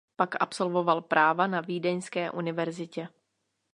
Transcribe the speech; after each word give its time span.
Pak 0.15 0.35
absolvoval 0.41 1.01
práva 1.01 1.47
na 1.47 1.61
Vídeňské 1.61 2.31
univerzitě. 2.31 3.07